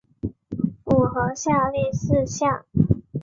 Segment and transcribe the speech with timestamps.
[0.83, 2.65] 符合下列事项